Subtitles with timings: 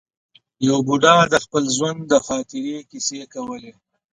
[0.67, 3.73] یو بوډا د خپل ژوند د خاطرې کیسې کولې.